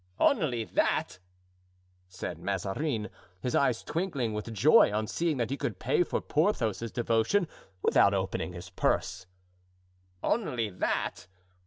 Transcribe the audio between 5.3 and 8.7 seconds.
that he could pay for Porthos's devotion without opening